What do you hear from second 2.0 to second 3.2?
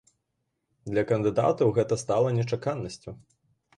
стала нечаканасцю.